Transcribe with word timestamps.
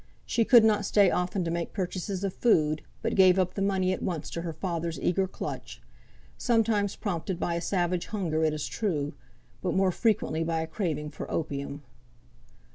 She 0.25 0.45
could 0.45 0.63
not 0.63 0.83
stay 0.83 1.11
often 1.11 1.43
to 1.43 1.51
make 1.51 1.73
purchases 1.73 2.23
of 2.23 2.33
food, 2.33 2.81
but 3.03 3.13
gave 3.13 3.37
up 3.37 3.53
the 3.53 3.61
money 3.61 3.93
at 3.93 4.01
once 4.01 4.31
to 4.31 4.41
her 4.41 4.51
father's 4.51 4.99
eager 4.99 5.27
clutch; 5.27 5.79
sometimes 6.39 6.95
prompted 6.95 7.39
by 7.39 7.59
savage 7.59 8.07
hunger 8.07 8.43
it 8.43 8.51
is 8.51 8.65
true, 8.65 9.13
but 9.61 9.75
more 9.75 9.91
frequently 9.91 10.43
by 10.43 10.61
a 10.61 10.65
craving 10.65 11.11
for 11.11 11.29
opium. 11.29 11.83